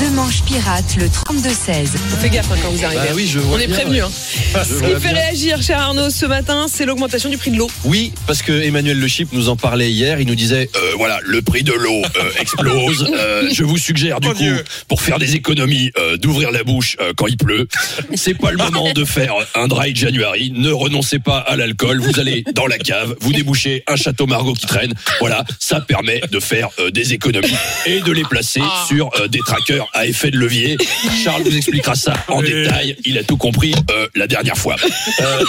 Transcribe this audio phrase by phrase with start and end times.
[0.00, 1.86] Deux manches pirates, le 32-16.
[2.20, 3.00] Fais gaffe hein, quand vous arrivez.
[3.08, 4.02] Bah oui, je vois On est bien, prévenu.
[4.02, 4.08] ouais.
[4.54, 4.62] Hein.
[4.64, 5.12] Ce qui fait bien.
[5.12, 7.68] réagir, cher Arnaud, ce matin, c'est l'augmentation du prix de l'eau.
[7.84, 10.20] Oui, parce que Emmanuel Le Chip nous en parlait hier.
[10.20, 13.08] Il nous disait euh, voilà, le prix de l'eau euh, explose.
[13.14, 14.44] Euh, je vous suggère du coup,
[14.88, 17.68] pour faire des économies, euh, d'ouvrir la bouche euh, quand il pleut.
[18.14, 20.52] C'est pas le moment de faire un dry January.
[20.54, 22.00] Ne renoncez pas à l'alcool.
[22.00, 24.94] Vous allez dans la cave, vous débouchez un château Margot qui traîne.
[25.20, 27.54] Voilà, ça permet de faire euh, des économies
[27.86, 29.40] et de les placer sur euh, des
[29.92, 30.76] à effet de levier.
[31.24, 32.96] Charles vous expliquera ça en détail.
[33.04, 34.76] Il a tout compris euh, la dernière fois.
[35.20, 35.44] Euh,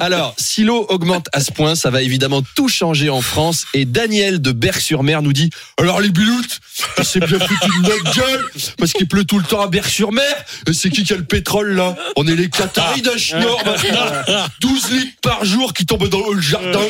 [0.00, 3.64] alors, si l'eau augmente à ce point, ça va évidemment tout changer en France.
[3.72, 6.60] Et Daniel de Berck-sur-Mer nous dit Alors, les biloutes,
[7.02, 8.44] c'est bien foutu de notre gueule,
[8.76, 10.34] parce qu'il pleut tout le temps à Berck-sur-Mer.
[10.72, 11.96] C'est qui qui a le pétrole là?
[12.16, 14.46] On est les Qataris d'un schnorr maintenant.
[14.60, 16.80] 12 litres par jour qui tombent dans le jardin.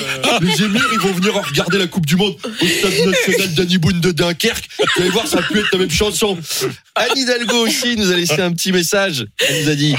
[0.41, 4.00] Les émirs, ils vont venir regarder la Coupe du Monde au stade national d'Annie Boone
[4.00, 4.69] de Dunkerque.
[4.78, 6.38] Vous allez voir, ça plus être la même chanson.
[6.94, 9.26] Anne Hidalgo aussi nous a laissé un petit message.
[9.48, 9.94] Elle nous a dit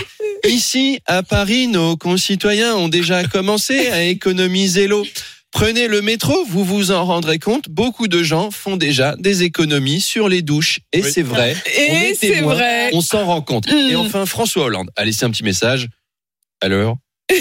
[0.48, 5.06] Ici, à Paris, nos concitoyens ont déjà commencé à économiser l'eau.
[5.52, 10.02] Prenez le métro, vous vous en rendrez compte, beaucoup de gens font déjà des économies
[10.02, 10.80] sur les douches.
[10.92, 11.56] Et c'est vrai.
[11.78, 12.90] Et c'est vrai.
[12.94, 13.72] On s'en rend compte.
[13.72, 13.90] Mm.
[13.90, 15.88] Et enfin, François Hollande a laissé un petit message.
[16.62, 16.98] Alors,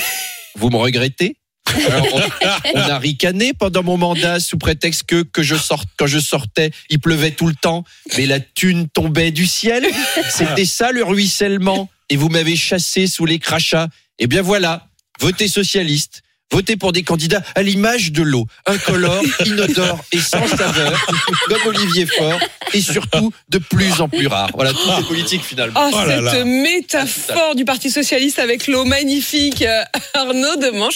[0.55, 1.37] vous me regrettez?
[1.67, 6.07] Alors, on, on a ricané pendant mon mandat sous prétexte que, que je sorte, quand
[6.07, 7.85] je sortais, il pleuvait tout le temps,
[8.17, 9.87] mais la thune tombait du ciel.
[10.31, 11.89] C'était ça le ruissellement.
[12.11, 13.89] Et vous m'avez chassé sous les crachats.
[14.19, 14.89] Eh bien voilà,
[15.21, 16.21] votez socialiste.
[16.53, 21.07] Votez pour des candidats à l'image de l'eau, incolore, inodore et sans saveur,
[21.49, 22.39] comme Olivier Faure,
[22.75, 24.51] et surtout de plus en plus rare.
[24.55, 25.75] Voilà, tout est politique finalement.
[25.75, 29.63] Ah, cette métaphore du Parti Socialiste avec l'eau magnifique.
[29.63, 29.83] Euh,
[30.13, 30.93] Arnaud de Manche